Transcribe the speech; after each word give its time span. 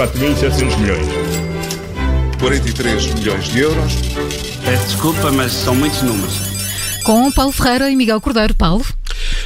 4.700 0.00 0.78
milhões. 0.78 1.06
43 2.38 3.06
milhões 3.16 3.44
de 3.44 3.60
euros. 3.60 3.92
Peço 4.64 4.86
desculpa, 4.86 5.30
mas 5.30 5.52
são 5.52 5.74
muitos 5.74 6.00
números. 6.00 6.40
Com 7.04 7.30
Paulo 7.30 7.52
Ferreira 7.52 7.90
e 7.90 7.96
Miguel 7.96 8.18
Cordeiro. 8.18 8.54
Paulo. 8.54 8.82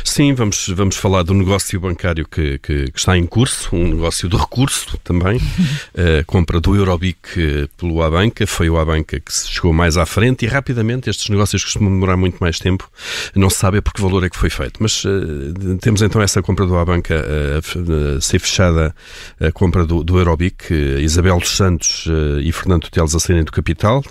Sim, 0.06 0.35
vamos, 0.35 0.69
vamos 0.69 0.96
falar 0.96 1.22
do 1.22 1.32
negócio 1.32 1.80
bancário 1.80 2.29
que, 2.29 2.59
que, 2.59 2.93
que 2.93 2.98
está 2.98 3.16
em 3.16 3.25
curso, 3.25 3.75
um 3.75 3.88
negócio 3.88 4.29
de 4.29 4.37
recurso 4.37 4.98
também. 5.03 5.41
a 6.21 6.23
compra 6.25 6.61
do 6.61 6.77
Eurobic 6.77 7.18
eh, 7.39 7.66
pelo 7.79 8.03
Abanca, 8.03 8.46
foi 8.46 8.68
o 8.68 8.79
Abanca 8.79 9.18
que 9.18 9.32
se 9.32 9.48
chegou 9.48 9.72
mais 9.72 9.96
à 9.96 10.04
frente 10.04 10.45
e 10.45 10.48
rapidamente 10.48 11.09
estes 11.09 11.30
negócios 11.30 11.64
costumam 11.64 11.90
demorar 11.90 12.18
muito 12.18 12.36
mais 12.39 12.59
tempo. 12.59 12.89
Não 13.35 13.48
se 13.48 13.57
sabe 13.57 13.79
a 13.79 13.82
por 13.82 13.95
que 13.95 14.03
valor 14.03 14.22
é 14.25 14.29
que 14.29 14.36
foi 14.36 14.50
feito. 14.50 14.75
Mas 14.79 15.04
uh, 15.04 15.79
temos 15.80 16.03
então 16.03 16.21
essa 16.21 16.43
compra 16.43 16.66
do 16.66 16.77
Abanca 16.77 17.14
uh, 17.14 18.18
a 18.18 18.21
ser 18.21 18.41
fechada 18.41 18.95
a 19.41 19.50
compra 19.52 19.86
do, 19.86 20.05
do 20.05 20.18
Eurobic. 20.18 20.71
Uh, 20.71 21.00
Isabel 21.00 21.39
dos 21.39 21.57
Santos 21.57 22.07
e 22.43 22.52
Fernando 22.52 22.91
Teles 22.91 23.14
a 23.14 23.18
saírem 23.18 23.43
do 23.43 23.52
capital, 23.52 24.02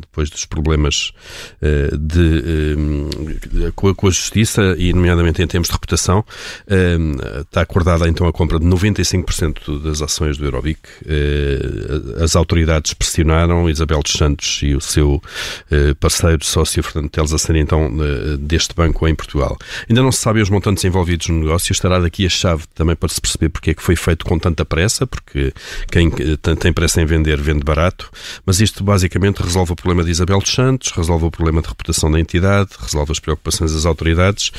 depois 0.00 0.30
dos 0.30 0.44
problemas 0.44 1.12
de, 1.60 3.72
com, 3.74 3.88
a, 3.88 3.94
com 3.94 4.06
a 4.06 4.10
justiça 4.10 4.76
e, 4.78 4.92
nomeadamente, 4.92 5.39
em 5.42 5.46
termos 5.46 5.68
de 5.68 5.72
reputação. 5.72 6.24
Ehm, 6.68 7.16
está 7.40 7.60
acordada 7.62 8.08
então 8.08 8.26
a 8.26 8.32
compra 8.32 8.58
de 8.58 8.66
95% 8.66 9.82
das 9.82 10.02
ações 10.02 10.36
do 10.36 10.44
Eurobic. 10.44 10.80
Eh, 11.06 12.22
as 12.22 12.36
autoridades 12.36 12.94
pressionaram 12.94 13.68
Isabel 13.68 14.02
dos 14.02 14.12
Santos 14.12 14.60
e 14.62 14.74
o 14.74 14.80
seu 14.80 15.22
eh, 15.70 15.94
parceiro, 15.94 16.44
sócio 16.44 16.82
Fernando 16.82 17.10
Teles, 17.10 17.32
a 17.32 17.38
serem 17.38 17.62
então 17.62 17.86
eh, 17.86 18.36
deste 18.38 18.74
banco 18.74 19.06
em 19.06 19.14
Portugal. 19.14 19.56
Ainda 19.88 20.02
não 20.02 20.12
se 20.12 20.20
sabem 20.20 20.42
os 20.42 20.50
montantes 20.50 20.84
envolvidos 20.84 21.28
no 21.28 21.40
negócio. 21.40 21.72
Estará 21.72 21.98
daqui 21.98 22.26
a 22.26 22.28
chave 22.28 22.64
também 22.74 22.96
para 22.96 23.08
se 23.08 23.20
perceber 23.20 23.48
porque 23.48 23.70
é 23.70 23.74
que 23.74 23.82
foi 23.82 23.96
feito 23.96 24.24
com 24.24 24.38
tanta 24.38 24.64
pressa, 24.64 25.06
porque 25.06 25.52
quem 25.90 26.10
tem 26.10 26.72
pressa 26.72 27.00
em 27.00 27.06
vender, 27.06 27.40
vende 27.40 27.64
barato. 27.64 28.10
Mas 28.44 28.60
isto 28.60 28.82
basicamente 28.82 29.42
resolve 29.42 29.72
o 29.72 29.76
problema 29.76 30.04
de 30.04 30.10
Isabel 30.10 30.38
dos 30.38 30.52
Santos, 30.52 30.92
resolve 30.92 31.26
o 31.26 31.30
problema 31.30 31.62
de 31.62 31.68
reputação 31.68 32.10
da 32.10 32.18
entidade, 32.20 32.70
resolve 32.80 33.12
as 33.12 33.18
preocupações 33.18 33.72
das 33.72 33.86
autoridades 33.86 34.50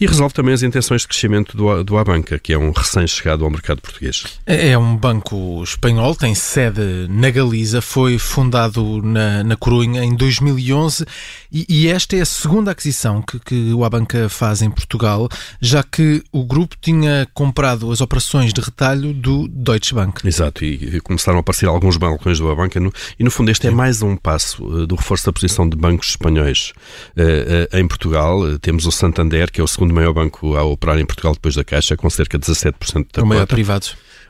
e 0.00 0.06
resolve 0.06 0.27
também 0.32 0.54
as 0.54 0.62
intenções 0.62 1.02
de 1.02 1.08
crescimento 1.08 1.56
do, 1.56 1.84
do 1.84 1.98
Abanca, 1.98 2.38
que 2.38 2.52
é 2.52 2.58
um 2.58 2.70
recém-chegado 2.70 3.44
ao 3.44 3.50
mercado 3.50 3.80
português. 3.80 4.24
É, 4.46 4.70
é 4.70 4.78
um 4.78 4.96
banco 4.96 5.62
espanhol, 5.62 6.14
tem 6.14 6.34
sede 6.34 7.06
na 7.08 7.30
Galiza, 7.30 7.80
foi 7.80 8.18
fundado 8.18 9.02
na, 9.02 9.42
na 9.44 9.56
Corunha 9.56 10.02
em 10.04 10.14
2011 10.14 11.04
e, 11.50 11.66
e, 11.68 11.88
esta 11.88 12.16
é 12.16 12.20
a 12.20 12.26
segunda 12.26 12.70
aquisição 12.70 13.22
que, 13.22 13.38
que 13.38 13.72
o 13.72 13.82
Abanca 13.84 14.28
faz 14.28 14.60
em 14.60 14.70
Portugal, 14.70 15.28
já 15.60 15.82
que 15.82 16.22
o 16.30 16.44
grupo 16.44 16.76
tinha 16.80 17.26
comprado 17.32 17.90
as 17.90 18.00
operações 18.00 18.52
de 18.52 18.60
retalho 18.60 19.14
do 19.14 19.48
Deutsche 19.48 19.94
Bank. 19.94 20.26
Exato, 20.26 20.64
e, 20.64 20.96
e 20.96 21.00
começaram 21.00 21.38
a 21.38 21.40
aparecer 21.40 21.66
alguns 21.66 21.96
balcões 21.96 22.38
do 22.38 22.50
Abanca 22.50 22.78
no, 22.78 22.92
e 23.18 23.24
no 23.24 23.30
fundo 23.30 23.50
este 23.50 23.66
é 23.66 23.70
mais 23.70 24.02
um 24.02 24.16
passo 24.16 24.64
uh, 24.64 24.86
do 24.86 24.94
reforço 24.94 25.26
da 25.26 25.32
posição 25.32 25.68
de 25.68 25.76
bancos 25.76 26.10
espanhóis 26.10 26.72
uh, 27.16 27.74
uh, 27.74 27.78
em 27.78 27.88
Portugal. 27.88 28.58
temos 28.58 28.84
o 28.86 28.92
Santander, 28.92 29.50
que 29.50 29.60
é 29.60 29.64
o 29.64 29.68
segundo 29.68 29.94
maior 29.94 30.12
banco 30.18 30.56
a 30.56 30.62
operar 30.64 30.98
em 30.98 31.06
Portugal 31.06 31.32
depois 31.32 31.54
da 31.54 31.64
Caixa, 31.64 31.96
com 31.96 32.08
cerca 32.10 32.38
de 32.38 32.46
17% 32.46 33.06
da 33.12 33.22
O 33.22 33.26
maior 33.26 33.46
privado. 33.46 33.86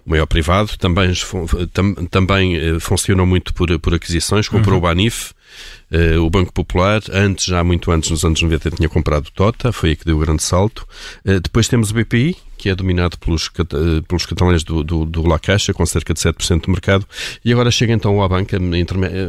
O 0.06 0.10
maior 0.10 0.26
privado, 0.26 0.76
também, 0.78 1.12
tam, 1.72 1.94
também 2.06 2.56
eh, 2.56 2.80
funcionam 2.80 3.26
muito 3.26 3.52
por, 3.52 3.78
por 3.78 3.94
aquisições, 3.94 4.48
comprou 4.48 4.74
uhum. 4.74 4.78
o 4.78 4.82
Banif, 4.82 5.32
Uh, 5.90 6.20
o 6.20 6.28
Banco 6.28 6.52
Popular, 6.52 7.00
antes, 7.10 7.46
já 7.46 7.64
muito 7.64 7.90
antes, 7.90 8.10
nos 8.10 8.22
anos 8.22 8.42
90, 8.42 8.72
tinha 8.72 8.88
comprado 8.90 9.28
o 9.28 9.30
Tota, 9.30 9.72
foi 9.72 9.90
aí 9.90 9.96
que 9.96 10.04
deu 10.04 10.16
o 10.16 10.20
grande 10.20 10.42
salto. 10.42 10.86
Uh, 11.24 11.40
depois 11.40 11.66
temos 11.66 11.90
o 11.90 11.94
BPI, 11.94 12.36
que 12.58 12.68
é 12.68 12.74
dominado 12.74 13.16
pelos, 13.18 13.46
uh, 13.46 14.02
pelos 14.06 14.26
catalães 14.26 14.64
do, 14.64 14.82
do, 14.82 15.04
do, 15.04 15.26
La 15.26 15.38
Caixa, 15.38 15.72
com 15.72 15.86
cerca 15.86 16.12
de 16.12 16.20
7% 16.20 16.62
do 16.62 16.70
mercado. 16.70 17.06
E 17.44 17.52
agora 17.52 17.70
chega 17.70 17.92
então 17.92 18.20
à 18.22 18.28
banca, 18.28 18.58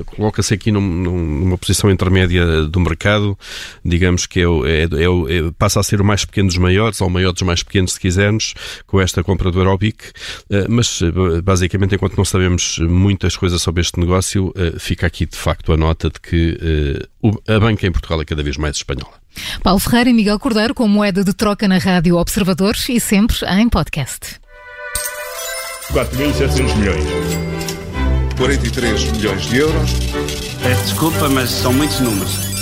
coloca-se 0.06 0.54
aqui 0.54 0.72
num, 0.72 0.82
numa 0.82 1.58
posição 1.58 1.92
intermédia 1.92 2.64
do 2.64 2.80
mercado, 2.80 3.38
digamos 3.86 4.26
que 4.26 4.40
é, 4.40 4.44
é, 4.44 4.84
é, 4.84 5.38
é, 5.38 5.52
passa 5.58 5.80
a 5.80 5.84
ser 5.84 6.02
o 6.02 6.04
mais 6.04 6.26
pequeno 6.26 6.48
dos 6.48 6.58
maiores, 6.58 7.00
ou 7.00 7.08
o 7.08 7.12
maior 7.12 7.32
dos 7.32 7.44
mais 7.44 7.62
pequenos, 7.62 7.94
se 7.94 8.00
quisermos, 8.00 8.56
com 8.88 9.00
esta 9.00 9.24
compra 9.24 9.52
do 9.52 9.60
Aerobic. 9.60 10.12
mas, 10.68 11.02
basicamente, 11.44 11.96
enquanto 11.96 12.18
não 12.18 12.26
sabemos 12.26 12.80
muitas 12.80 13.38
coisas 13.38 13.62
sobre 13.62 13.82
este 13.82 14.00
negócio, 14.00 14.52
fica 14.80 15.06
aqui 15.06 15.26
de 15.26 15.38
facto 15.38 15.72
a 15.72 15.78
nota 15.78 16.10
de 16.10 16.20
que 16.20 16.58
a 17.48 17.60
banca 17.60 17.86
em 17.86 17.92
Portugal 17.92 18.22
é 18.22 18.26
cada 18.26 18.42
vez 18.42 18.58
mais 18.58 18.78
espanhola. 18.78 19.19
Paulo 19.64 19.80
Ferreira 19.80 20.10
e 20.10 20.14
Miguel 20.14 20.40
Cordeiro 20.40 20.74
com 20.74 20.88
moeda 20.88 21.24
de 21.24 21.34
troca 21.34 21.68
na 21.68 21.78
Rádio 21.78 22.18
Observadores 22.18 22.88
e 22.90 23.00
sempre 23.00 23.36
em 23.48 23.70
podcast. 23.70 24.40
4.700 25.92 26.76
milhões. 26.78 27.04
43 28.38 29.12
milhões 29.12 29.42
de 29.44 29.58
euros. 29.58 29.92
Peço 30.62 30.84
desculpa, 30.84 31.28
mas 31.30 31.50
são 31.50 31.74
muitos 31.74 32.00
números. 32.00 32.59